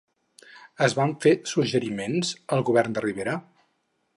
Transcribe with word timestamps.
Es 0.85 0.95
van 0.99 1.13
fer 1.25 1.33
suggeriments 1.51 2.33
al 2.57 2.67
govern 2.71 2.97
de 2.97 3.05
Rivera? 3.07 3.37